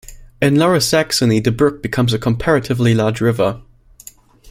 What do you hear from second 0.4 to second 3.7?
In Lower Saxony the brook becomes a comparatively large river.